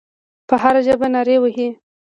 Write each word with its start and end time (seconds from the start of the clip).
په 0.47 0.55
هره 0.61 0.81
ژبه 0.87 1.07
نارې 1.13 1.37
وهي. 1.39 1.69